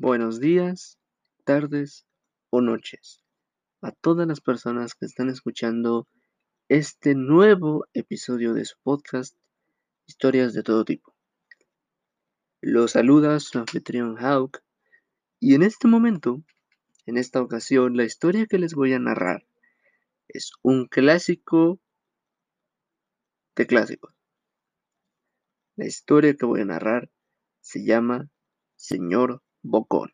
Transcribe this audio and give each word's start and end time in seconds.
Buenos 0.00 0.38
días, 0.38 0.96
tardes 1.42 2.06
o 2.50 2.60
noches 2.60 3.24
a 3.82 3.90
todas 3.90 4.28
las 4.28 4.40
personas 4.40 4.94
que 4.94 5.06
están 5.06 5.28
escuchando 5.28 6.06
este 6.68 7.16
nuevo 7.16 7.84
episodio 7.94 8.54
de 8.54 8.64
su 8.64 8.76
podcast 8.84 9.36
Historias 10.06 10.54
de 10.54 10.62
todo 10.62 10.84
tipo. 10.84 11.16
Los 12.60 12.92
saluda 12.92 13.40
su 13.40 13.58
anfitrión 13.58 14.16
Hawk 14.18 14.62
y 15.40 15.56
en 15.56 15.64
este 15.64 15.88
momento, 15.88 16.44
en 17.04 17.16
esta 17.18 17.42
ocasión, 17.42 17.96
la 17.96 18.04
historia 18.04 18.46
que 18.46 18.60
les 18.60 18.74
voy 18.74 18.92
a 18.92 19.00
narrar 19.00 19.48
es 20.28 20.52
un 20.62 20.86
clásico 20.86 21.80
de 23.56 23.66
clásicos. 23.66 24.14
La 25.74 25.86
historia 25.86 26.36
que 26.36 26.46
voy 26.46 26.60
a 26.60 26.66
narrar 26.66 27.10
se 27.60 27.84
llama 27.84 28.30
Señor 28.76 29.42
Bocón, 29.62 30.12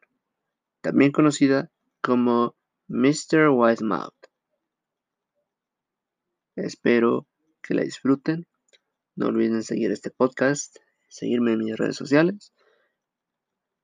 también 0.80 1.12
conocida 1.12 1.70
como 2.00 2.56
Mr. 2.88 3.50
Mouth. 3.82 4.14
Espero 6.56 7.26
que 7.62 7.74
la 7.74 7.82
disfruten. 7.82 8.46
No 9.16 9.26
olviden 9.26 9.62
seguir 9.62 9.90
este 9.92 10.10
podcast, 10.10 10.76
seguirme 11.08 11.52
en 11.52 11.60
mis 11.60 11.76
redes 11.76 11.96
sociales 11.96 12.52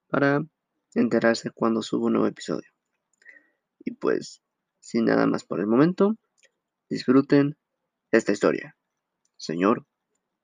para 0.08 0.44
enterarse 0.94 1.50
cuando 1.50 1.82
subo 1.82 2.06
un 2.06 2.14
nuevo 2.14 2.26
episodio. 2.26 2.68
Y 3.78 3.92
pues, 3.92 4.42
sin 4.80 5.04
nada 5.04 5.26
más 5.26 5.44
por 5.44 5.60
el 5.60 5.66
momento, 5.66 6.16
disfruten 6.88 7.56
esta 8.10 8.32
historia. 8.32 8.76
Señor 9.36 9.86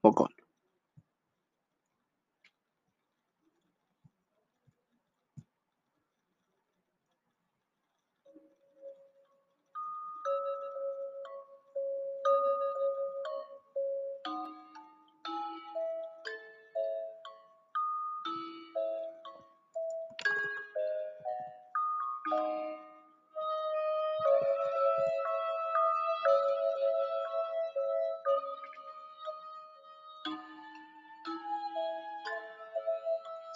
Bocón. 0.02 0.35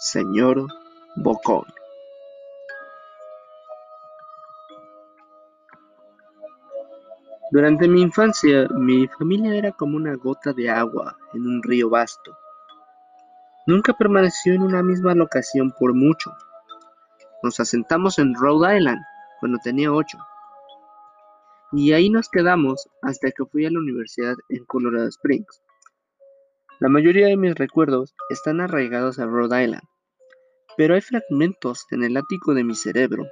Señor 0.02 0.66
Bocón. 1.16 1.66
Durante 7.50 7.86
mi 7.86 8.00
infancia, 8.00 8.66
mi 8.70 9.06
familia 9.08 9.54
era 9.54 9.72
como 9.72 9.98
una 9.98 10.14
gota 10.14 10.54
de 10.54 10.70
agua 10.70 11.18
en 11.34 11.46
un 11.46 11.62
río 11.62 11.90
vasto. 11.90 12.34
Nunca 13.66 13.92
permaneció 13.92 14.54
en 14.54 14.62
una 14.62 14.82
misma 14.82 15.14
locación 15.14 15.70
por 15.78 15.92
mucho. 15.92 16.32
Nos 17.42 17.60
asentamos 17.60 18.18
en 18.18 18.34
Rhode 18.34 18.78
Island 18.78 19.02
cuando 19.38 19.58
tenía 19.62 19.92
ocho. 19.92 20.16
Y 21.72 21.92
ahí 21.92 22.08
nos 22.08 22.30
quedamos 22.30 22.88
hasta 23.02 23.30
que 23.32 23.44
fui 23.44 23.66
a 23.66 23.70
la 23.70 23.78
universidad 23.80 24.36
en 24.48 24.64
Colorado 24.64 25.08
Springs. 25.08 25.60
La 26.80 26.88
mayoría 26.88 27.26
de 27.26 27.36
mis 27.36 27.54
recuerdos 27.54 28.14
están 28.30 28.62
arraigados 28.62 29.18
a 29.18 29.26
Rhode 29.26 29.64
Island, 29.64 29.82
pero 30.78 30.94
hay 30.94 31.02
fragmentos 31.02 31.84
en 31.90 32.04
el 32.04 32.16
ático 32.16 32.54
de 32.54 32.64
mi 32.64 32.74
cerebro 32.74 33.26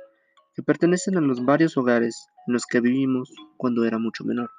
que 0.55 0.63
pertenecen 0.63 1.17
a 1.17 1.23
los 1.23 1.43
varios 1.43 1.79
hogares 1.79 2.27
en 2.47 2.53
los 2.53 2.67
que 2.67 2.83
vivimos 2.83 3.33
cuando 3.57 3.87
era 3.87 3.99
mucho 3.99 4.23
menor. 4.23 4.51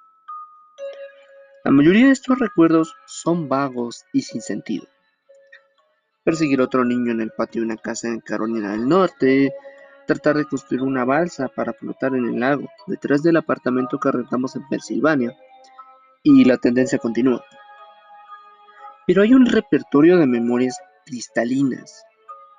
La 1.63 1.69
mayoría 1.69 2.07
de 2.07 2.13
estos 2.13 2.39
recuerdos 2.39 2.95
son 3.05 3.47
vagos 3.47 4.05
y 4.11 4.23
sin 4.23 4.41
sentido. 4.41 4.87
Perseguir 6.23 6.59
a 6.59 6.63
otro 6.63 6.83
niño 6.83 7.11
en 7.11 7.21
el 7.21 7.29
patio 7.29 7.61
de 7.61 7.67
una 7.67 7.77
casa 7.77 8.07
en 8.07 8.21
Carolina 8.21 8.71
del 8.71 8.89
Norte, 8.89 9.53
tratar 10.07 10.35
de 10.35 10.45
construir 10.45 10.81
una 10.81 11.05
balsa 11.05 11.47
para 11.47 11.73
flotar 11.73 12.15
en 12.15 12.25
el 12.25 12.39
lago 12.39 12.67
detrás 12.87 13.21
del 13.21 13.37
apartamento 13.37 13.99
que 13.99 14.11
rentamos 14.11 14.55
en 14.55 14.67
Pensilvania, 14.67 15.37
y 16.23 16.43
la 16.43 16.57
tendencia 16.57 16.97
continúa. 16.97 17.45
Pero 19.09 19.23
hay 19.23 19.33
un 19.33 19.47
repertorio 19.47 20.17
de 20.17 20.27
memorias 20.27 20.77
cristalinas, 21.03 22.05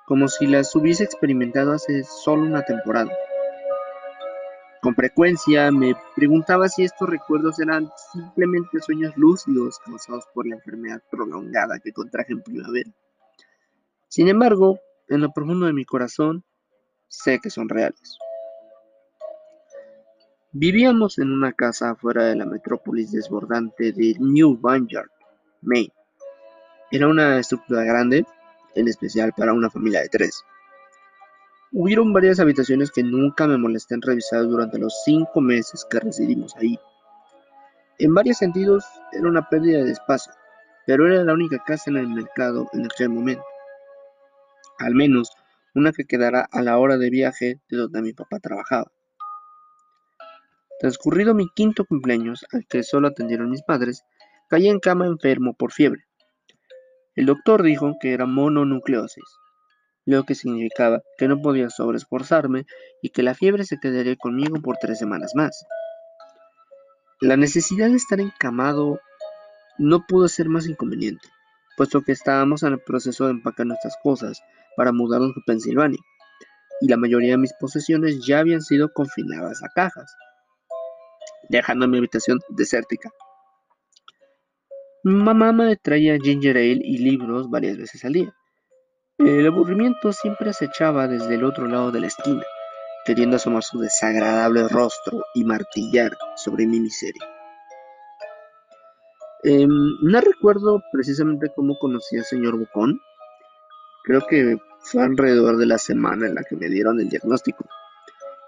como 0.05 0.27
si 0.27 0.47
las 0.47 0.75
hubiese 0.75 1.05
experimentado 1.05 1.71
hace 1.71 2.03
solo 2.03 2.43
una 2.43 2.61
temporada. 2.63 3.09
Con 4.81 4.93
frecuencia 4.93 5.71
me 5.71 5.95
preguntaba 6.13 6.67
si 6.67 6.83
estos 6.83 7.07
recuerdos 7.07 7.57
eran 7.61 7.89
simplemente 8.11 8.81
sueños 8.81 9.15
lúcidos 9.15 9.79
causados 9.79 10.25
por 10.33 10.45
la 10.45 10.55
enfermedad 10.55 11.01
prolongada 11.09 11.79
que 11.79 11.93
contraje 11.93 12.33
en 12.33 12.43
primavera. 12.43 12.91
Sin 14.09 14.27
embargo, 14.27 14.77
en 15.07 15.21
lo 15.21 15.31
profundo 15.31 15.67
de 15.67 15.73
mi 15.73 15.85
corazón, 15.85 16.43
sé 17.07 17.39
que 17.39 17.49
son 17.49 17.69
reales. 17.69 18.17
Vivíamos 20.51 21.17
en 21.17 21.31
una 21.31 21.53
casa 21.53 21.95
fuera 21.95 22.25
de 22.25 22.35
la 22.35 22.45
metrópolis 22.45 23.13
desbordante 23.13 23.93
de 23.93 24.17
New 24.19 24.59
Vineyard, 24.61 25.07
Maine. 25.61 25.93
Era 26.93 27.07
una 27.07 27.39
estructura 27.39 27.85
grande, 27.85 28.25
en 28.75 28.87
especial 28.89 29.31
para 29.31 29.53
una 29.53 29.69
familia 29.69 30.01
de 30.01 30.09
tres. 30.09 30.43
Hubieron 31.71 32.11
varias 32.11 32.41
habitaciones 32.41 32.91
que 32.91 33.01
nunca 33.01 33.47
me 33.47 33.57
molesté 33.57 33.95
en 33.95 34.01
revisar 34.01 34.43
durante 34.43 34.77
los 34.77 34.93
cinco 35.05 35.39
meses 35.39 35.87
que 35.89 36.01
residimos 36.01 36.53
ahí. 36.57 36.77
En 37.97 38.13
varios 38.13 38.39
sentidos 38.39 38.83
era 39.13 39.29
una 39.29 39.47
pérdida 39.47 39.81
de 39.85 39.91
espacio, 39.91 40.33
pero 40.85 41.07
era 41.07 41.23
la 41.23 41.33
única 41.33 41.63
casa 41.65 41.89
en 41.89 41.95
el 41.95 42.09
mercado 42.09 42.67
en 42.73 42.83
aquel 42.83 43.07
momento. 43.07 43.45
Al 44.77 44.93
menos 44.93 45.31
una 45.73 45.93
que 45.93 46.03
quedara 46.03 46.45
a 46.51 46.61
la 46.61 46.77
hora 46.77 46.97
de 46.97 47.09
viaje 47.09 47.61
de 47.69 47.77
donde 47.77 48.01
mi 48.01 48.11
papá 48.11 48.39
trabajaba. 48.39 48.91
Transcurrido 50.81 51.33
mi 51.33 51.47
quinto 51.55 51.85
cumpleaños, 51.85 52.45
al 52.51 52.65
que 52.67 52.83
solo 52.83 53.07
atendieron 53.07 53.49
mis 53.49 53.61
padres, 53.61 54.03
caí 54.49 54.67
en 54.67 54.81
cama 54.81 55.05
enfermo 55.05 55.53
por 55.53 55.71
fiebre. 55.71 56.05
El 57.13 57.25
doctor 57.25 57.61
dijo 57.61 57.97
que 57.99 58.13
era 58.13 58.25
mononucleosis, 58.25 59.25
lo 60.05 60.23
que 60.23 60.33
significaba 60.33 61.01
que 61.17 61.27
no 61.27 61.41
podía 61.41 61.69
sobreesforzarme 61.69 62.65
y 63.01 63.09
que 63.09 63.21
la 63.21 63.35
fiebre 63.35 63.65
se 63.65 63.79
quedaría 63.81 64.15
conmigo 64.15 64.61
por 64.61 64.77
tres 64.77 64.99
semanas 64.99 65.33
más. 65.35 65.65
La 67.19 67.35
necesidad 67.35 67.89
de 67.89 67.97
estar 67.97 68.21
encamado 68.21 69.01
no 69.77 70.05
pudo 70.07 70.29
ser 70.29 70.47
más 70.47 70.67
inconveniente, 70.67 71.27
puesto 71.75 72.01
que 72.01 72.13
estábamos 72.13 72.63
en 72.63 72.73
el 72.73 72.79
proceso 72.79 73.25
de 73.25 73.31
empacar 73.31 73.65
nuestras 73.65 73.97
cosas 74.01 74.41
para 74.77 74.93
mudarnos 74.93 75.31
a 75.31 75.45
Pensilvania, 75.45 75.99
y 76.79 76.87
la 76.87 76.97
mayoría 76.97 77.31
de 77.31 77.37
mis 77.37 77.53
posesiones 77.59 78.25
ya 78.25 78.39
habían 78.39 78.61
sido 78.61 78.93
confinadas 78.93 79.61
a 79.63 79.69
cajas, 79.75 80.15
dejando 81.49 81.89
mi 81.89 81.97
habitación 81.97 82.39
desértica. 82.49 83.11
Mamá 85.03 85.51
me 85.51 85.75
traía 85.77 86.19
ginger 86.19 86.57
ale 86.57 86.81
y 86.83 86.99
libros 86.99 87.49
varias 87.49 87.75
veces 87.75 88.05
al 88.05 88.13
día. 88.13 88.35
El 89.17 89.47
aburrimiento 89.47 90.13
siempre 90.13 90.51
acechaba 90.51 91.07
desde 91.07 91.35
el 91.35 91.43
otro 91.43 91.67
lado 91.67 91.91
de 91.91 92.01
la 92.01 92.07
esquina, 92.07 92.43
queriendo 93.05 93.37
asomar 93.37 93.63
su 93.63 93.79
desagradable 93.79 94.67
rostro 94.67 95.23
y 95.33 95.43
martillar 95.43 96.15
sobre 96.35 96.67
mi 96.67 96.79
miseria. 96.79 97.23
Em, 99.43 99.69
no 100.03 100.21
recuerdo 100.21 100.83
precisamente 100.91 101.51
cómo 101.55 101.79
conocí 101.79 102.17
al 102.17 102.25
señor 102.25 102.59
Bocón. 102.59 102.99
Creo 104.03 104.21
que 104.27 104.57
fue 104.81 105.03
alrededor 105.03 105.57
de 105.57 105.65
la 105.65 105.79
semana 105.79 106.27
en 106.27 106.35
la 106.35 106.43
que 106.43 106.55
me 106.55 106.69
dieron 106.69 106.99
el 106.99 107.09
diagnóstico. 107.09 107.65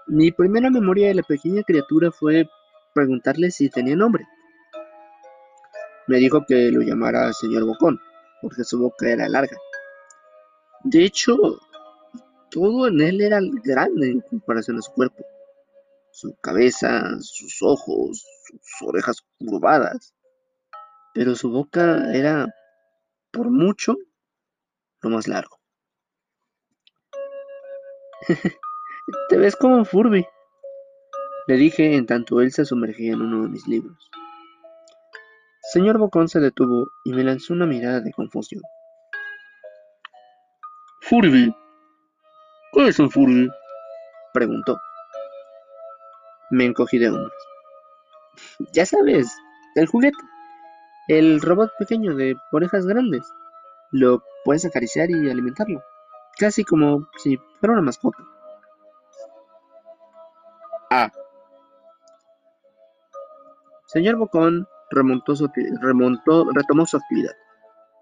Mi 0.06 0.30
primera 0.30 0.70
memoria 0.70 1.08
de 1.08 1.14
la 1.14 1.22
pequeña 1.22 1.64
criatura 1.64 2.12
fue 2.12 2.48
preguntarle 2.94 3.50
si 3.50 3.70
tenía 3.70 3.96
nombre. 3.96 4.24
Me 6.06 6.18
dijo 6.18 6.44
que 6.46 6.70
lo 6.70 6.82
llamara 6.82 7.32
señor 7.32 7.64
Bocón, 7.64 8.00
porque 8.42 8.64
su 8.64 8.78
boca 8.78 9.08
era 9.08 9.28
larga. 9.28 9.56
De 10.82 11.04
hecho, 11.04 11.36
todo 12.50 12.88
en 12.88 13.00
él 13.00 13.20
era 13.20 13.40
grande 13.64 14.10
en 14.10 14.20
comparación 14.20 14.78
a 14.78 14.82
su 14.82 14.92
cuerpo. 14.92 15.24
Su 16.12 16.36
cabeza, 16.36 17.18
sus 17.20 17.62
ojos, 17.62 18.24
sus 18.44 18.88
orejas 18.88 19.24
curvadas. 19.38 20.14
Pero 21.14 21.34
su 21.34 21.50
boca 21.50 22.12
era, 22.12 22.46
por 23.32 23.50
mucho, 23.50 23.96
lo 25.00 25.10
más 25.10 25.26
largo. 25.26 25.58
Te 29.28 29.36
ves 29.36 29.56
como 29.56 29.84
Furby, 29.84 30.26
le 31.46 31.56
dije 31.56 31.94
en 31.94 32.06
tanto 32.06 32.40
él 32.40 32.52
se 32.52 32.64
sumergía 32.64 33.12
en 33.12 33.20
uno 33.20 33.42
de 33.42 33.48
mis 33.50 33.66
libros. 33.68 34.10
Señor 35.72 35.98
Bocón 35.98 36.28
se 36.28 36.40
detuvo 36.40 36.90
y 37.04 37.12
me 37.12 37.24
lanzó 37.24 37.54
una 37.54 37.66
mirada 37.66 38.00
de 38.00 38.12
confusión. 38.12 38.62
Furby, 41.00 41.54
¿qué 42.72 42.80
¿Qué 42.80 42.88
es 42.88 42.98
un 42.98 43.10
furby? 43.10 43.50
preguntó. 44.32 44.78
Me 46.50 46.64
encogí 46.64 46.98
de 46.98 47.08
hombros. 47.08 47.32
Ya 48.72 48.84
sabes, 48.84 49.34
el 49.74 49.86
juguete. 49.86 50.18
El 51.08 51.40
robot 51.40 51.70
pequeño 51.78 52.14
de 52.14 52.36
orejas 52.52 52.86
grandes. 52.86 53.24
Lo 53.90 54.22
puedes 54.44 54.64
acariciar 54.64 55.10
y 55.10 55.30
alimentarlo. 55.30 55.82
Casi 56.38 56.64
como 56.64 57.08
si 57.16 57.38
fuera 57.60 57.72
una 57.72 57.82
mascota. 57.82 58.18
Ah, 60.90 61.10
Señor 63.86 64.16
Bocón 64.16 64.66
remontó 64.90 65.36
su, 65.36 65.50
remontó, 65.80 66.46
retomó 66.52 66.86
su 66.86 66.96
actividad, 66.96 67.32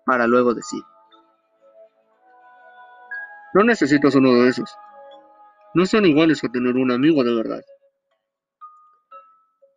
para 0.05 0.27
luego 0.27 0.55
decir, 0.55 0.83
no 3.55 3.65
necesitas 3.65 4.15
uno 4.15 4.33
de 4.33 4.49
esos. 4.49 4.75
No 5.75 5.85
son 5.85 6.07
iguales 6.07 6.43
a 6.43 6.49
tener 6.49 6.77
un 6.77 6.91
amigo 6.91 7.23
de 7.23 7.35
verdad. 7.35 7.63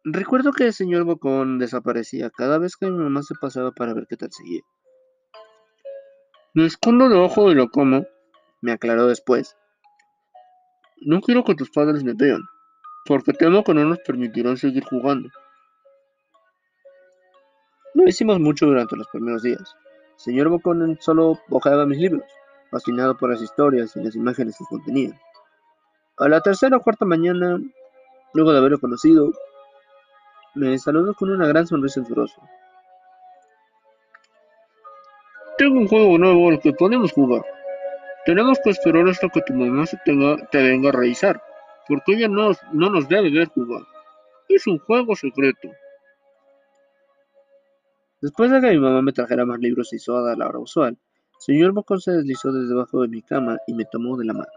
recuerdo 0.05 0.53
que 0.53 0.67
el 0.67 0.73
señor 0.73 1.03
Bocón 1.03 1.59
desaparecía 1.59 2.29
cada 2.29 2.57
vez 2.57 2.77
que 2.77 2.85
mi 2.85 2.97
mamá 2.97 3.21
se 3.21 3.35
pasaba 3.35 3.71
para 3.71 3.93
ver 3.93 4.07
qué 4.07 4.15
tal 4.15 4.31
seguía. 4.31 4.61
Me 6.53 6.65
escondo 6.65 7.09
de 7.09 7.55
la 7.55 7.67
cama. 7.67 8.03
Me 8.61 8.71
aclaró 8.71 9.07
después. 9.07 9.57
No 11.01 11.19
quiero 11.19 11.43
que 11.43 11.55
tus 11.55 11.69
padres 11.69 12.01
me 12.05 12.13
vean, 12.13 12.43
porque 13.05 13.33
temo 13.33 13.63
que 13.65 13.73
no 13.73 13.83
nos 13.83 13.99
permitirán 13.99 14.55
seguir 14.55 14.85
jugando. 14.85 15.29
No 17.95 18.03
hicimos 18.03 18.42
mucho 18.42 18.65
durante 18.65 18.97
los 18.97 19.07
primeros 19.07 19.42
días. 19.42 19.74
El 20.15 20.19
señor 20.19 20.50
Bocón 20.50 20.97
solo 21.00 21.39
hojeaba 21.50 21.86
mis 21.86 21.97
libros, 21.97 22.25
fascinado 22.69 23.15
por 23.15 23.31
las 23.31 23.42
historias 23.42 23.95
y 23.95 24.03
las 24.03 24.15
imágenes 24.18 24.57
que 24.57 24.65
contenían. 24.65 25.18
A 26.18 26.27
la 26.27 26.42
tercera 26.42 26.75
o 26.75 26.81
cuarta 26.81 27.06
mañana, 27.06 27.57
luego 28.33 28.51
de 28.51 28.57
haberlo 28.57 28.81
conocido, 28.81 29.31
me 30.56 30.77
saludó 30.77 31.13
con 31.13 31.30
una 31.30 31.47
gran 31.47 31.68
sonrisa 31.68 32.01
en 32.01 32.06
su. 32.06 32.42
Tengo 35.57 35.80
un 35.80 35.88
juego 35.88 36.18
nuevo 36.18 36.50
al 36.50 36.59
que 36.59 36.74
podemos 36.74 37.13
jugar. 37.13 37.45
Tenemos 38.25 38.59
que 38.62 38.71
esperar 38.71 39.07
hasta 39.07 39.30
que 39.30 39.41
tu 39.41 39.53
mamá 39.53 39.86
se 39.86 39.98
te 40.03 40.62
venga 40.62 40.89
a 40.89 40.91
revisar, 40.91 41.41
porque 41.88 42.15
ella 42.15 42.27
no, 42.27 42.51
no 42.74 42.89
nos 42.89 43.07
debe 43.07 43.30
ver 43.30 43.48
jugar. 43.48 43.83
Es 44.50 44.68
un 44.68 44.80
juego 44.80 45.15
secreto. 45.15 45.69
Después 48.25 48.50
de 48.50 48.60
que 48.60 48.72
mi 48.72 48.80
mamá 48.80 49.04
me 49.04 49.13
trajera 49.13 49.45
más 49.45 49.60
libros 49.60 49.94
y 49.94 50.00
soda 50.00 50.33
a 50.33 50.36
la 50.36 50.48
hora 50.48 50.57
usual, 50.57 50.98
señor 51.38 51.74
Bocón 51.74 52.01
se 52.01 52.12
deslizó 52.12 52.51
desde 52.51 52.69
debajo 52.69 53.04
de 53.04 53.07
mi 53.07 53.22
cama 53.22 53.60
y 53.68 53.75
me 53.75 53.86
tomó 53.86 54.18
de 54.18 54.25
la 54.25 54.33
mano. 54.33 54.51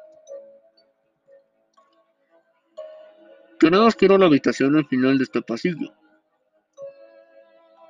Tenemos 3.60 3.94
que 3.94 4.06
ir 4.06 4.12
a 4.12 4.16
la 4.16 4.24
habitación 4.24 4.74
al 4.74 4.86
final 4.86 5.18
de 5.18 5.24
este 5.24 5.42
pasillo. 5.42 5.92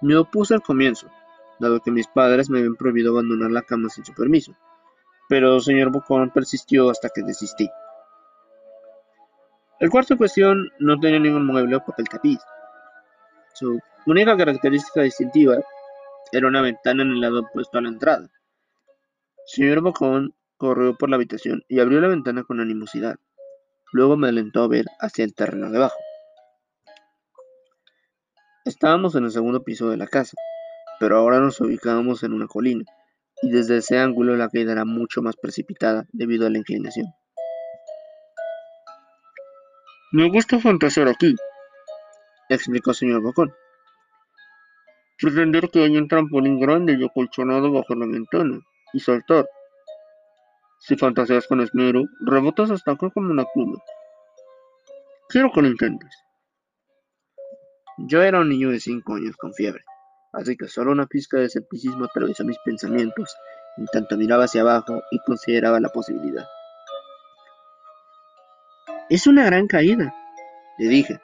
Me 0.00 0.16
opuse 0.16 0.54
al 0.54 0.62
comienzo, 0.62 1.06
dado 1.60 1.78
que 1.78 1.92
mis 1.92 2.08
padres 2.08 2.50
me 2.50 2.58
habían 2.58 2.74
prohibido 2.74 3.12
abandonar 3.12 3.52
la 3.52 3.62
cama 3.62 3.88
sin 3.88 4.04
su 4.04 4.12
permiso, 4.14 4.56
pero 5.28 5.60
señor 5.60 5.92
Bocón 5.92 6.30
persistió 6.30 6.90
hasta 6.90 7.08
que 7.08 7.22
desistí. 7.22 7.70
El 9.78 9.90
cuarto 9.90 10.14
en 10.14 10.18
cuestión 10.18 10.72
no 10.80 10.98
tenía 10.98 11.20
ningún 11.20 11.46
mueble 11.46 11.76
o 11.76 11.84
papel 11.84 12.08
tapiz. 12.08 12.40
Su 13.54 13.78
única 14.06 14.36
característica 14.36 15.02
distintiva 15.02 15.58
era 16.32 16.48
una 16.48 16.62
ventana 16.62 17.02
en 17.02 17.10
el 17.10 17.20
lado 17.20 17.40
opuesto 17.40 17.78
a 17.78 17.82
la 17.82 17.88
entrada. 17.88 18.30
Señor 19.46 19.80
Bocón 19.80 20.34
corrió 20.56 20.96
por 20.96 21.08
la 21.08 21.16
habitación 21.16 21.62
y 21.68 21.80
abrió 21.80 22.00
la 22.00 22.08
ventana 22.08 22.44
con 22.44 22.60
animosidad. 22.60 23.16
Luego 23.92 24.16
me 24.16 24.28
alentó 24.28 24.62
a 24.62 24.68
ver 24.68 24.86
hacia 25.00 25.24
el 25.24 25.34
terreno 25.34 25.70
debajo. 25.70 25.96
Estábamos 28.64 29.14
en 29.14 29.24
el 29.24 29.30
segundo 29.30 29.62
piso 29.64 29.88
de 29.88 29.96
la 29.96 30.06
casa, 30.06 30.36
pero 31.00 31.16
ahora 31.16 31.40
nos 31.40 31.58
ubicábamos 31.60 32.22
en 32.22 32.34
una 32.34 32.46
colina, 32.46 32.84
y 33.40 33.50
desde 33.50 33.78
ese 33.78 33.98
ángulo 33.98 34.36
la 34.36 34.50
caída 34.50 34.72
era 34.72 34.84
mucho 34.84 35.22
más 35.22 35.36
precipitada 35.36 36.04
debido 36.12 36.46
a 36.46 36.50
la 36.50 36.58
inclinación. 36.58 37.06
Me 40.12 40.28
gusta 40.28 40.58
fantasear 40.58 41.08
aquí. 41.08 41.34
Explicó 42.50 42.90
el 42.90 42.96
señor 42.96 43.22
Bocón. 43.22 43.54
Pretender 45.20 45.68
que 45.70 45.82
hay 45.82 45.96
un 45.96 46.06
trampolín 46.06 46.60
grande 46.60 46.96
y 46.98 47.04
acolchonado 47.04 47.72
bajo 47.72 47.94
la 47.94 48.06
ventana, 48.06 48.60
y 48.92 49.00
saltar. 49.00 49.48
Si 50.80 50.96
fantaseas 50.96 51.46
con 51.46 51.60
esmero, 51.60 52.04
rebotas 52.20 52.70
hasta 52.70 52.92
acá 52.92 53.10
como 53.10 53.30
una 53.30 53.44
pluma. 53.52 53.82
Quiero 55.28 55.50
que 55.52 55.62
lo 55.62 55.68
intentes. 55.68 56.10
Yo 57.98 58.22
era 58.22 58.40
un 58.40 58.48
niño 58.48 58.70
de 58.70 58.78
cinco 58.78 59.14
años 59.14 59.36
con 59.36 59.52
fiebre, 59.52 59.82
así 60.32 60.56
que 60.56 60.68
solo 60.68 60.92
una 60.92 61.06
pizca 61.06 61.38
de 61.38 61.46
escepticismo 61.46 62.04
atravesó 62.04 62.44
mis 62.44 62.58
pensamientos 62.64 63.36
en 63.76 63.86
tanto 63.86 64.16
miraba 64.16 64.44
hacia 64.44 64.60
abajo 64.60 65.02
y 65.10 65.18
consideraba 65.20 65.80
la 65.80 65.88
posibilidad. 65.88 66.46
Es 69.10 69.26
una 69.26 69.44
gran 69.46 69.66
caída, 69.66 70.14
le 70.78 70.88
dije. 70.88 71.20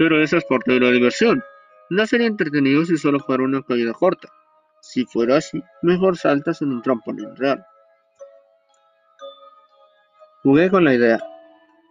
Pero 0.00 0.22
esa 0.22 0.38
es 0.38 0.46
parte 0.46 0.72
de 0.72 0.80
la 0.80 0.90
diversión. 0.90 1.44
No 1.90 2.06
sería 2.06 2.26
entretenido 2.26 2.86
si 2.86 2.96
solo 2.96 3.20
fuera 3.20 3.44
una 3.44 3.62
caída 3.62 3.92
corta. 3.92 4.32
Si 4.80 5.04
fuera 5.04 5.36
así, 5.36 5.62
mejor 5.82 6.16
saltas 6.16 6.62
en 6.62 6.72
un 6.72 6.80
trampolín 6.80 7.36
real. 7.36 7.62
Jugué 10.42 10.70
con 10.70 10.86
la 10.86 10.94
idea, 10.94 11.22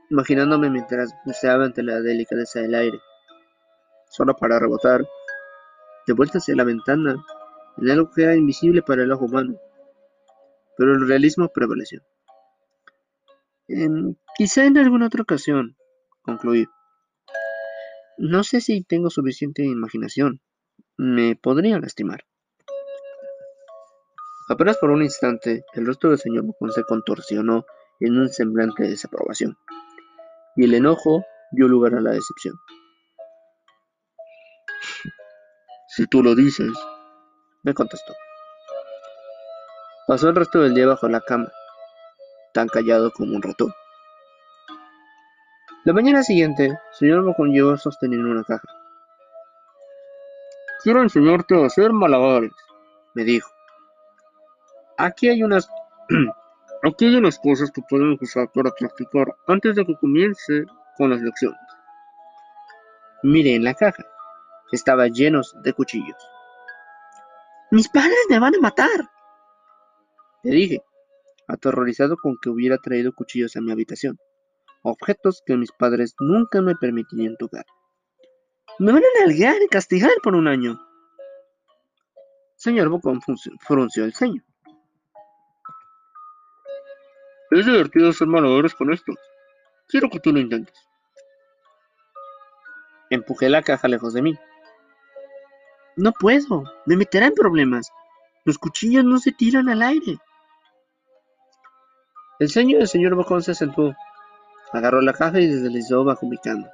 imaginándome 0.09 0.71
mientras 0.71 1.13
buceaba 1.23 1.65
ante 1.65 1.83
la 1.83 2.01
delicadeza 2.01 2.61
del 2.61 2.73
aire, 2.73 2.99
solo 4.09 4.35
para 4.35 4.57
rebotar, 4.57 5.05
de 6.07 6.13
vuelta 6.13 6.39
hacia 6.39 6.55
la 6.55 6.63
ventana, 6.63 7.15
en 7.77 7.91
algo 7.91 8.09
que 8.09 8.23
era 8.23 8.35
invisible 8.35 8.81
para 8.81 9.03
el 9.03 9.11
ojo 9.11 9.25
humano. 9.25 9.53
Pero 10.79 10.95
el 10.95 11.07
realismo 11.07 11.47
prevaleció. 11.49 12.01
Em, 13.67 14.15
quizá 14.35 14.65
en 14.65 14.79
alguna 14.79 15.05
otra 15.05 15.21
ocasión, 15.21 15.77
concluí. 16.23 16.67
No 18.21 18.43
sé 18.43 18.59
si 18.59 18.83
tengo 18.83 19.09
suficiente 19.09 19.63
imaginación. 19.63 20.41
Me 20.97 21.37
podría 21.37 21.79
lastimar. 21.79 22.25
Apenas 24.49 24.75
por 24.75 24.89
un 24.89 25.03
instante, 25.03 25.63
el 25.73 25.85
rostro 25.85 26.09
del 26.09 26.19
señor 26.19 26.43
Bocón 26.43 26.73
se 26.73 26.83
contorsionó 26.83 27.65
en 28.01 28.17
un 28.17 28.27
semblante 28.27 28.83
de 28.83 28.89
desaprobación, 28.89 29.57
y 30.57 30.65
el 30.65 30.73
enojo 30.73 31.23
dio 31.51 31.69
lugar 31.69 31.95
a 31.95 32.01
la 32.01 32.11
decepción. 32.11 32.55
Si 35.87 36.05
tú 36.07 36.21
lo 36.21 36.35
dices, 36.35 36.73
Me 37.63 37.73
contestó. 37.73 38.13
Pasó 40.07 40.27
el 40.27 40.35
resto 40.35 40.59
del 40.59 40.73
día 40.73 40.87
bajo 40.87 41.07
la 41.07 41.21
cama, 41.21 41.51
tan 42.53 42.67
callado 42.67 43.11
como 43.11 43.33
un 43.33 43.41
ratón. 43.41 43.71
La 45.89 45.93
mañana 45.93 46.21
siguiente, 46.21 46.65
el 46.67 46.77
señor 46.91 47.23
Bocón 47.23 47.51
llegó 47.51 47.75
sosteniendo 47.75 48.29
una 48.29 48.43
caja. 48.43 48.67
quiero 50.83 51.01
enseñarte 51.01 51.55
a 51.55 51.65
hacer 51.65 51.91
malabares. 51.91 52.51
Me 53.15 53.23
dijo. 53.23 53.49
Aquí 54.99 55.29
hay 55.29 55.41
unas 55.41 55.67
Aquí 56.83 57.07
hay 57.07 57.15
unas 57.15 57.39
cosas 57.39 57.71
que 57.71 57.81
podemos 57.89 58.21
usar 58.21 58.51
para 58.51 58.69
practicar 58.69 59.35
antes 59.47 59.75
de 59.75 59.83
que 59.83 59.95
comience 59.95 60.65
con 60.95 61.09
las 61.09 61.21
lecciones. 61.21 61.57
Miré 63.23 63.55
en 63.55 63.63
la 63.63 63.73
caja. 63.73 64.05
Estaba 64.71 65.07
llenos 65.07 65.55
de 65.63 65.73
cuchillos. 65.73 66.21
¡Mis 67.71 67.89
padres 67.89 68.27
me 68.29 68.37
van 68.37 68.53
a 68.53 68.59
matar! 68.59 69.09
Le 70.43 70.51
dije, 70.51 70.83
aterrorizado 71.47 72.15
con 72.15 72.37
que 72.39 72.51
hubiera 72.51 72.77
traído 72.77 73.11
cuchillos 73.11 73.55
a 73.55 73.61
mi 73.61 73.71
habitación, 73.71 74.19
objetos 74.81 75.41
que 75.45 75.55
mis 75.57 75.71
padres 75.71 76.15
nunca 76.19 76.61
me 76.61 76.75
permitirían 76.75 77.35
tocar. 77.37 77.65
Me 78.79 78.91
van 78.93 79.03
a 79.03 79.25
nalguear 79.25 79.61
y 79.61 79.67
castigar 79.67 80.11
por 80.23 80.35
un 80.35 80.47
año. 80.47 80.79
Señor 82.55 82.89
Bocón 82.89 83.21
frunció- 83.21 84.03
el 84.05 84.13
ceño. 84.13 84.43
Es 87.51 87.65
divertido 87.65 88.09
hacer 88.09 88.27
malabares 88.27 88.75
con 88.75 88.93
esto. 88.93 89.13
Quiero 89.87 90.09
que 90.09 90.19
tú 90.19 90.31
lo 90.31 90.39
intentes. 90.39 90.75
Empujé 93.09 93.49
la 93.49 93.63
caja 93.63 93.87
lejos 93.87 94.13
de 94.13 94.21
mí. 94.21 94.37
No 95.95 96.11
puedo, 96.11 96.63
me 96.85 96.95
meterá 96.95 97.25
en 97.25 97.33
problemas. 97.33 97.91
Los 98.45 98.57
cuchillos 98.57 99.03
no 99.03 99.17
se 99.17 99.31
tiran 99.31 99.67
al 99.67 99.81
aire. 99.81 100.17
El 102.39 102.49
ceño 102.49 102.77
del 102.77 102.87
señor 102.87 103.15
Bocón 103.15 103.41
se 103.41 103.51
acentuó. 103.51 103.93
Agarró 104.71 105.01
la 105.01 105.13
caja 105.13 105.39
y 105.39 105.47
se 105.47 105.61
deslizó 105.61 106.03
bajo 106.03 106.27
mi 106.27 106.37
cama, 106.37 106.69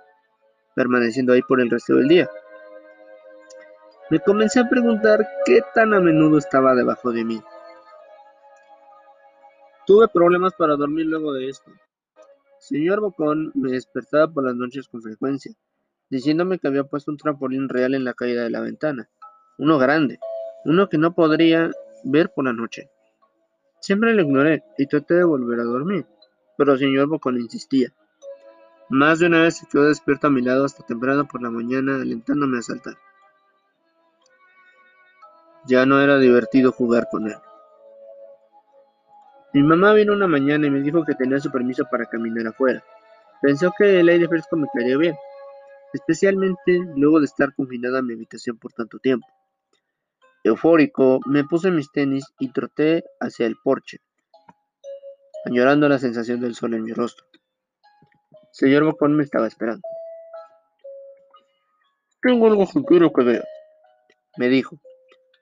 permaneciendo 0.75 1.33
ahí 1.33 1.41
por 1.41 1.61
el 1.61 1.69
resto 1.69 1.95
del 1.95 2.07
día. 2.07 2.29
Me 4.09 4.19
comencé 4.19 4.59
a 4.59 4.69
preguntar 4.69 5.27
qué 5.45 5.61
tan 5.73 5.93
a 5.93 5.99
menudo 5.99 6.37
estaba 6.37 6.75
debajo 6.75 7.11
de 7.11 7.23
mí. 7.23 7.41
Tuve 9.87 10.07
problemas 10.07 10.53
para 10.53 10.75
dormir 10.75 11.05
luego 11.05 11.33
de 11.33 11.49
esto. 11.49 11.71
Señor 12.59 12.99
Bocón 12.99 13.51
me 13.53 13.71
despertaba 13.71 14.27
por 14.27 14.43
las 14.43 14.55
noches 14.55 14.87
con 14.87 15.01
frecuencia, 15.01 15.53
diciéndome 16.09 16.59
que 16.59 16.67
había 16.67 16.83
puesto 16.83 17.11
un 17.11 17.17
trampolín 17.17 17.69
real 17.69 17.93
en 17.93 18.03
la 18.03 18.13
caída 18.13 18.43
de 18.43 18.49
la 18.49 18.61
ventana, 18.61 19.09
uno 19.57 19.77
grande, 19.77 20.19
uno 20.65 20.89
que 20.89 20.97
no 20.97 21.13
podría 21.13 21.71
ver 22.03 22.31
por 22.33 22.45
la 22.45 22.53
noche. 22.53 22.89
Siempre 23.79 24.13
lo 24.13 24.21
ignoré 24.21 24.63
y 24.77 24.87
traté 24.87 25.13
de 25.15 25.23
volver 25.23 25.59
a 25.59 25.63
dormir, 25.63 26.05
pero 26.57 26.73
el 26.73 26.79
señor 26.79 27.07
Bocón 27.07 27.39
insistía. 27.39 27.93
Más 28.89 29.19
de 29.19 29.27
una 29.27 29.41
vez 29.41 29.57
se 29.57 29.67
quedó 29.67 29.85
despierto 29.85 30.27
a 30.27 30.29
mi 30.29 30.41
lado 30.41 30.65
hasta 30.65 30.85
temprano 30.85 31.27
por 31.27 31.41
la 31.41 31.49
mañana, 31.49 31.95
alentándome 31.95 32.59
a 32.59 32.61
saltar. 32.61 32.95
Ya 35.67 35.85
no 35.85 35.99
era 35.99 36.19
divertido 36.19 36.71
jugar 36.71 37.07
con 37.09 37.27
él. 37.27 37.37
Mi 39.53 39.63
mamá 39.63 39.93
vino 39.93 40.13
una 40.13 40.27
mañana 40.27 40.67
y 40.67 40.69
me 40.69 40.81
dijo 40.81 41.03
que 41.03 41.15
tenía 41.15 41.39
su 41.39 41.49
permiso 41.49 41.85
para 41.89 42.05
caminar 42.05 42.47
afuera. 42.47 42.83
Pensó 43.41 43.71
que 43.77 43.99
el 43.99 44.09
aire 44.09 44.27
fresco 44.27 44.57
me 44.57 44.67
caería 44.73 44.97
bien, 44.97 45.15
especialmente 45.93 46.79
luego 46.95 47.19
de 47.19 47.25
estar 47.25 47.55
confinada 47.55 47.99
en 47.99 48.07
mi 48.07 48.13
habitación 48.13 48.57
por 48.57 48.73
tanto 48.73 48.99
tiempo. 48.99 49.25
Eufórico, 50.43 51.21
me 51.25 51.43
puse 51.43 51.71
mis 51.71 51.91
tenis 51.91 52.25
y 52.37 52.49
troté 52.49 53.03
hacia 53.19 53.47
el 53.47 53.55
porche, 53.63 53.99
añorando 55.45 55.87
la 55.87 55.99
sensación 55.99 56.39
del 56.39 56.55
sol 56.55 56.73
en 56.73 56.83
mi 56.83 56.93
rostro. 56.93 57.25
Señor 58.51 58.83
Bocón 58.83 59.15
me 59.15 59.23
estaba 59.23 59.47
esperando. 59.47 59.87
Tengo 62.21 62.47
algo 62.47 62.65
que 62.67 62.83
quiero 62.83 63.11
que 63.13 63.23
veas, 63.23 63.47
me 64.37 64.47
dijo. 64.47 64.77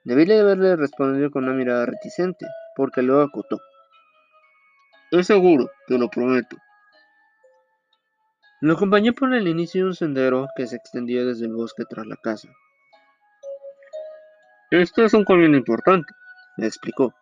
Debí 0.04 0.26
de 0.26 0.40
haberle 0.40 0.76
respondido 0.76 1.30
con 1.30 1.44
una 1.44 1.54
mirada 1.54 1.86
reticente, 1.86 2.46
porque 2.76 3.00
luego 3.00 3.22
acotó. 3.22 3.58
Es 5.10 5.26
seguro, 5.26 5.70
te 5.86 5.96
lo 5.96 6.10
prometo. 6.10 6.56
Lo 8.60 8.74
acompañé 8.74 9.12
por 9.12 9.32
el 9.32 9.48
inicio 9.48 9.82
de 9.82 9.86
un 9.88 9.94
sendero 9.94 10.48
que 10.56 10.66
se 10.66 10.76
extendía 10.76 11.24
desde 11.24 11.46
el 11.46 11.54
bosque 11.54 11.84
tras 11.88 12.06
la 12.06 12.16
casa. 12.16 12.48
Este 14.70 15.04
es 15.04 15.14
un 15.14 15.24
camino 15.24 15.56
importante, 15.56 16.12
me 16.56 16.66
explicó. 16.66 17.14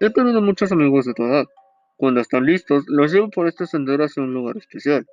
He 0.00 0.10
tenido 0.10 0.40
muchos 0.40 0.70
amigos 0.70 1.06
de 1.06 1.14
tu 1.14 1.24
edad. 1.24 1.44
Cuando 1.98 2.20
están 2.20 2.44
listos, 2.44 2.84
los 2.86 3.12
llevo 3.12 3.28
por 3.28 3.48
este 3.48 3.66
sendero 3.66 4.04
hacia 4.04 4.22
un 4.22 4.32
lugar 4.32 4.56
especial. 4.56 5.04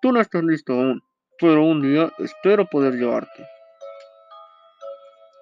Tú 0.00 0.12
no 0.12 0.20
estás 0.20 0.44
listo 0.44 0.72
aún, 0.72 1.02
pero 1.40 1.64
un 1.66 1.82
día 1.82 2.12
espero 2.20 2.64
poder 2.66 2.94
llevarte. 2.94 3.44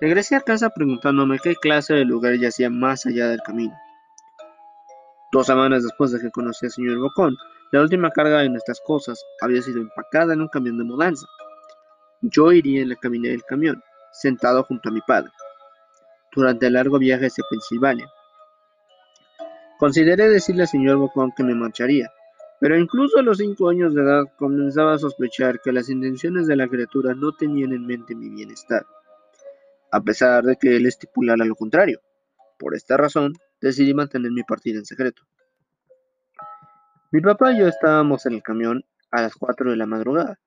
Regresé 0.01 0.37
a 0.37 0.41
casa 0.41 0.71
preguntándome 0.71 1.39
qué 1.39 1.55
clase 1.55 1.93
de 1.93 2.07
lugar 2.07 2.39
yacía 2.39 2.71
más 2.71 3.05
allá 3.05 3.29
del 3.29 3.43
camino. 3.43 3.77
Dos 5.33 5.49
semanas 5.49 5.83
después 5.83 6.13
de 6.13 6.21
que 6.21 6.31
conocí 6.31 6.65
al 6.65 6.73
señor 6.73 6.99
Bocón, 6.99 7.37
la 7.73 7.83
última 7.83 8.11
carga 8.11 8.39
de 8.39 8.49
nuestras 8.49 8.81
cosas 8.81 9.23
había 9.43 9.61
sido 9.61 9.83
empacada 9.83 10.33
en 10.33 10.41
un 10.41 10.49
camión 10.49 10.79
de 10.79 10.85
mudanza. 10.85 11.27
Yo 12.23 12.53
iría 12.53 12.81
en 12.81 12.89
la 12.89 12.97
cabina 12.97 13.29
del 13.29 13.45
camión, 13.45 13.83
sentado 14.13 14.65
junto 14.65 14.89
a 14.89 14.93
mi 14.93 15.03
padre, 15.03 15.31
durante 16.35 16.69
el 16.69 16.73
largo 16.73 16.99
viaje 16.99 17.27
hacia 17.27 17.45
Pensilvania. 17.51 18.11
Consideré 19.81 20.29
decirle 20.29 20.65
al 20.65 20.69
señor 20.69 20.99
Bocón 20.99 21.33
que 21.35 21.43
me 21.43 21.55
marcharía, 21.55 22.13
pero 22.61 22.79
incluso 22.79 23.19
a 23.19 23.23
los 23.23 23.39
cinco 23.39 23.71
años 23.71 23.95
de 23.95 24.03
edad 24.03 24.25
comenzaba 24.37 24.93
a 24.93 24.99
sospechar 24.99 25.63
que 25.63 25.73
las 25.73 25.89
intenciones 25.89 26.47
de 26.47 26.55
la 26.55 26.69
criatura 26.69 27.15
no 27.15 27.33
tenían 27.33 27.73
en 27.73 27.87
mente 27.87 28.15
mi 28.15 28.29
bienestar, 28.29 28.85
a 29.91 30.03
pesar 30.03 30.45
de 30.45 30.57
que 30.57 30.77
él 30.77 30.85
estipulara 30.85 31.47
lo 31.47 31.55
contrario. 31.55 32.03
Por 32.59 32.75
esta 32.75 32.99
razón, 32.99 33.33
decidí 33.63 33.95
mantener 33.95 34.33
mi 34.33 34.43
partida 34.43 34.79
en 34.79 34.85
secreto. 34.85 35.23
Mi 37.11 37.23
papá 37.23 37.53
y 37.53 37.61
yo 37.61 37.67
estábamos 37.67 38.27
en 38.27 38.35
el 38.35 38.43
camión 38.43 38.85
a 39.11 39.23
las 39.23 39.35
4 39.35 39.71
de 39.71 39.79
la 39.79 39.87
madrugada. 39.87 40.39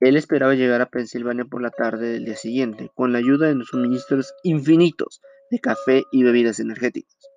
Él 0.00 0.16
esperaba 0.16 0.54
llegar 0.54 0.80
a 0.80 0.90
Pensilvania 0.90 1.44
por 1.44 1.62
la 1.62 1.70
tarde 1.70 2.08
del 2.08 2.24
día 2.24 2.36
siguiente, 2.36 2.90
con 2.96 3.12
la 3.12 3.18
ayuda 3.18 3.54
de 3.54 3.64
suministros 3.64 4.34
infinitos 4.42 5.22
de 5.52 5.60
café 5.60 6.02
y 6.10 6.24
bebidas 6.24 6.58
energéticas. 6.58 7.33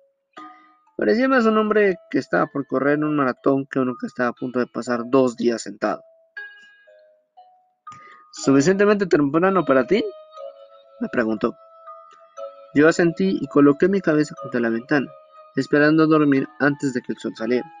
Parecía 0.98 1.28
más 1.28 1.46
un 1.46 1.56
hombre 1.56 2.00
que 2.10 2.18
estaba 2.18 2.48
por 2.48 2.66
correr 2.66 2.98
un 3.04 3.14
maratón 3.14 3.66
que 3.66 3.78
uno 3.78 3.94
que 3.96 4.08
estaba 4.08 4.30
a 4.30 4.32
punto 4.32 4.58
de 4.58 4.66
pasar 4.66 5.02
dos 5.06 5.36
días 5.36 5.62
sentado. 5.62 6.02
¿Suficientemente 8.32 9.06
temprano 9.06 9.64
para 9.64 9.86
ti? 9.86 10.04
me 10.98 11.08
preguntó. 11.08 11.56
Yo 12.74 12.88
asentí 12.88 13.38
y 13.40 13.46
coloqué 13.46 13.86
mi 13.86 14.00
cabeza 14.00 14.34
contra 14.42 14.58
la 14.58 14.70
ventana, 14.70 15.08
esperando 15.54 16.08
dormir 16.08 16.48
antes 16.58 16.92
de 16.94 17.00
que 17.00 17.12
el 17.12 17.18
sol 17.18 17.32
saliera. 17.36 17.72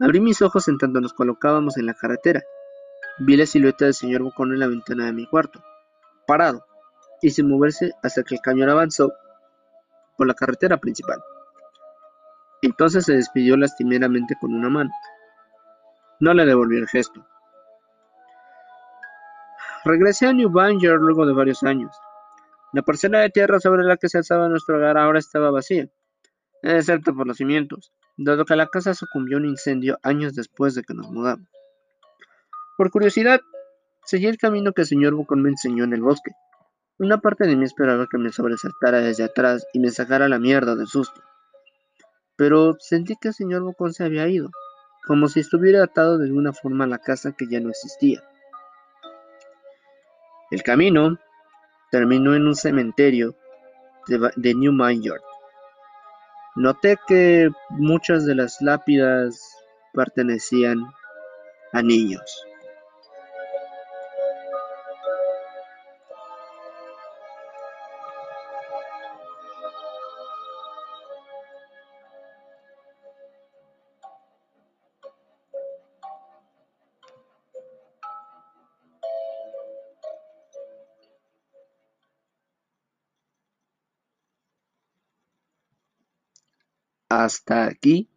Abrí 0.00 0.20
mis 0.20 0.42
ojos 0.42 0.68
en 0.68 0.76
tanto 0.76 1.00
nos 1.00 1.14
colocábamos 1.14 1.78
en 1.78 1.86
la 1.86 1.94
carretera. 1.94 2.42
Vi 3.20 3.38
la 3.38 3.46
silueta 3.46 3.86
del 3.86 3.94
señor 3.94 4.22
Bocón 4.22 4.52
en 4.52 4.60
la 4.60 4.66
ventana 4.66 5.06
de 5.06 5.14
mi 5.14 5.26
cuarto, 5.26 5.64
parado, 6.26 6.66
y 7.22 7.30
sin 7.30 7.48
moverse 7.48 7.92
hasta 8.02 8.22
que 8.22 8.34
el 8.34 8.42
camión 8.42 8.68
avanzó 8.68 9.14
por 10.18 10.26
la 10.26 10.34
carretera 10.34 10.76
principal. 10.76 11.22
Entonces 12.64 13.04
se 13.04 13.12
despidió 13.12 13.58
lastimeramente 13.58 14.36
con 14.40 14.54
una 14.54 14.70
mano. 14.70 14.90
No 16.18 16.32
le 16.32 16.46
devolví 16.46 16.78
el 16.78 16.88
gesto. 16.88 17.26
Regresé 19.84 20.28
a 20.28 20.32
New 20.32 20.48
Banger 20.50 20.94
luego 20.94 21.26
de 21.26 21.34
varios 21.34 21.62
años. 21.62 21.94
La 22.72 22.80
parcela 22.80 23.20
de 23.20 23.28
tierra 23.28 23.60
sobre 23.60 23.84
la 23.84 23.98
que 23.98 24.08
se 24.08 24.16
alzaba 24.16 24.48
nuestro 24.48 24.78
hogar 24.78 24.96
ahora 24.96 25.18
estaba 25.18 25.50
vacía, 25.50 25.88
excepto 26.62 27.14
por 27.14 27.26
los 27.26 27.36
cimientos, 27.36 27.92
dado 28.16 28.46
que 28.46 28.56
la 28.56 28.68
casa 28.68 28.94
sucumbió 28.94 29.36
a 29.36 29.40
un 29.40 29.46
incendio 29.46 29.98
años 30.02 30.34
después 30.34 30.74
de 30.74 30.84
que 30.84 30.94
nos 30.94 31.10
mudamos. 31.10 31.46
Por 32.78 32.90
curiosidad, 32.90 33.42
seguí 34.06 34.26
el 34.26 34.38
camino 34.38 34.72
que 34.72 34.82
el 34.82 34.88
señor 34.88 35.14
Bucón 35.14 35.42
me 35.42 35.50
enseñó 35.50 35.84
en 35.84 35.92
el 35.92 36.00
bosque. 36.00 36.32
Una 36.96 37.18
parte 37.18 37.46
de 37.46 37.56
mí 37.56 37.64
esperaba 37.66 38.06
que 38.10 38.16
me 38.16 38.32
sobresaltara 38.32 39.00
desde 39.00 39.24
atrás 39.24 39.66
y 39.74 39.80
me 39.80 39.90
sacara 39.90 40.30
la 40.30 40.38
mierda 40.38 40.74
del 40.74 40.86
susto. 40.86 41.20
Pero 42.36 42.76
sentí 42.80 43.16
que 43.16 43.28
el 43.28 43.34
señor 43.34 43.62
Bocón 43.62 43.92
se 43.92 44.04
había 44.04 44.26
ido, 44.28 44.50
como 45.06 45.28
si 45.28 45.40
estuviera 45.40 45.84
atado 45.84 46.18
de 46.18 46.26
alguna 46.26 46.52
forma 46.52 46.84
a 46.84 46.88
la 46.88 46.98
casa 46.98 47.32
que 47.32 47.46
ya 47.48 47.60
no 47.60 47.70
existía. 47.70 48.22
El 50.50 50.62
camino, 50.62 51.18
terminó 51.90 52.34
en 52.34 52.46
un 52.46 52.54
cementerio 52.54 53.36
de, 54.08 54.54
New 54.54 54.72
Minyard. 54.72 55.22
Noté 56.56 56.96
que 57.06 57.50
muchas 57.70 58.24
de 58.26 58.34
las 58.34 58.60
lápidas 58.60 59.56
pertenecían 59.92 60.84
a 61.72 61.82
niños. 61.82 62.22
Hasta 87.16 87.66
aquí, 87.66 88.10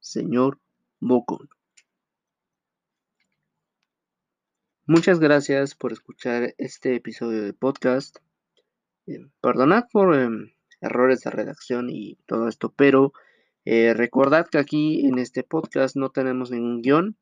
señor 0.00 0.58
Bocón. 0.98 1.48
Muchas 4.86 5.20
gracias 5.20 5.76
por 5.76 5.92
escuchar 5.92 6.56
este 6.58 6.96
episodio 6.96 7.42
de 7.44 7.52
podcast. 7.52 8.16
Eh, 9.06 9.28
perdonad 9.40 9.84
por 9.92 10.16
em, 10.16 10.52
errores 10.80 11.20
de 11.20 11.30
redacción 11.30 11.90
y 11.90 12.16
todo 12.26 12.48
esto, 12.48 12.74
pero 12.76 13.12
eh, 13.64 13.94
recordad 13.94 14.48
que 14.48 14.58
aquí 14.58 15.06
en 15.06 15.20
este 15.20 15.44
podcast 15.44 15.94
no 15.94 16.10
tenemos 16.10 16.50
ningún 16.50 16.82
guion, 16.82 17.16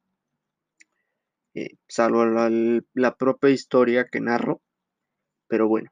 eh, 1.52 1.76
salvo 1.88 2.24
la, 2.24 3.16
propia 3.18 3.50
historia 3.50 4.06
que 4.06 4.20
narro. 4.20 4.62
Pero 5.46 5.68
bueno, 5.68 5.90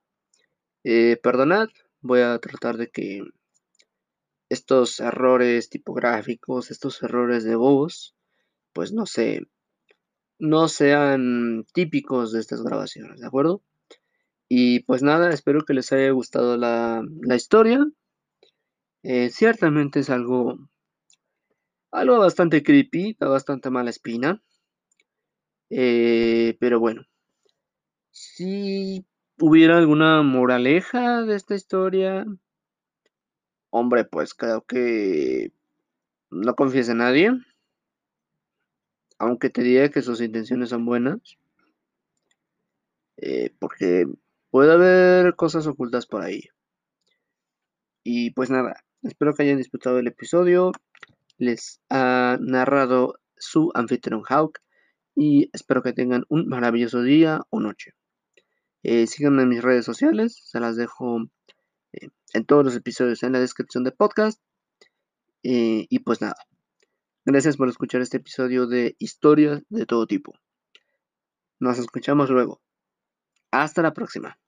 perdonad, 1.23 1.69
voy 2.01 2.21
a 2.21 2.39
tratar 2.39 2.79
de 2.79 2.89
que 2.89 3.23
estos 4.51 5.01
errores 5.01 5.71
tipográficos, 5.71 6.71
estos 6.71 7.03
errores 7.03 7.45
de 7.45 7.55
voz, 7.55 8.15
pues 8.73 8.93
no 8.93 9.07
sé, 9.07 9.47
no 10.39 10.69
sean 10.69 11.65
típicos 11.73 12.33
de 12.33 12.41
estas 12.41 12.63
grabaciones, 12.63 13.21
¿de 13.21 13.27
acuerdo? 13.27 13.63
Y 14.49 14.81
pues 14.81 15.03
nada, 15.03 15.31
espero 15.31 15.65
que 15.65 15.75
les 15.75 15.93
haya 15.93 16.11
gustado 16.11 16.57
la, 16.57 17.05
historia. 17.37 17.87
Eh, 19.05 19.31
ciertamente 19.31 20.01
es 20.01 20.11
algo, 20.11 20.59
algo 21.93 22.19
bastante 22.19 22.63
creepy, 22.65 23.17
da 23.21 23.29
bastante 23.29 23.71
mala 23.71 23.91
espina. 23.91 24.43
Eh, 25.71 26.57
pero 26.59 26.81
bueno, 26.81 27.03
si 28.11 29.07
hubiera 29.39 29.79
alguna 29.79 30.23
moraleja 30.23 31.23
de 31.23 31.37
esta 31.37 31.55
historia, 31.55 32.27
Hombre, 33.71 34.05
pues 34.05 34.35
creo 34.35 34.63
que 34.63 35.53
no 36.31 36.55
confíes 36.55 36.89
en 36.89 36.99
nadie. 36.99 37.33
Aunque 39.19 39.51
te 39.51 39.63
diga 39.63 39.89
que 39.91 40.03
sus 40.03 40.21
intenciones 40.21 40.71
son 40.71 40.85
buenas. 40.85 41.21
Eh, 43.17 43.55
porque 43.59 44.07
puede 44.51 44.73
haber 44.73 45.37
cosas 45.37 45.67
ocultas 45.67 46.07
por 46.07 46.23
ahí. 46.23 46.45
Y 48.03 48.31
pues 48.31 48.51
nada, 48.51 48.83
espero 49.03 49.35
que 49.35 49.43
hayan 49.43 49.59
disfrutado 49.59 49.99
el 49.99 50.07
episodio. 50.07 50.73
Les 51.39 51.81
ha 51.91 52.39
narrado 52.41 53.19
su 53.37 53.71
anfitrión 53.75 54.23
Hawk 54.29 54.61
y 55.15 55.51
espero 55.53 55.83
que 55.83 55.93
tengan 55.93 56.25
un 56.29 56.49
maravilloso 56.49 57.03
día 57.03 57.43
o 57.51 57.61
noche. 57.61 57.93
Eh, 58.83 59.07
síganme 59.07 59.43
en 59.43 59.51
mis 59.51 59.63
redes 59.63 59.85
sociales, 59.85 60.41
se 60.45 60.61
las 60.61 60.77
dejo 60.77 61.27
en 61.93 62.45
todos 62.45 62.65
los 62.65 62.77
episodios 62.77 63.23
en 63.23 63.33
la 63.33 63.41
descripción 63.41 63.85
del 63.85 63.95
podcast. 63.95 64.41
Eh, 65.43 65.87
y 65.89 65.99
pues 66.01 66.21
nada, 66.21 66.37
gracias 67.25 67.57
por 67.57 67.69
escuchar 67.69 68.01
este 68.01 68.19
episodio 68.19 68.67
de 68.67 68.97
historias 68.99 69.63
de 69.69 69.87
todo 69.87 70.07
tipo. 70.07 70.35
Nos 71.59 71.79
escuchamos 71.79 72.31
luego. 72.31 72.61
Hasta 73.51 73.83
la 73.83 73.93
próxima. 73.93 74.39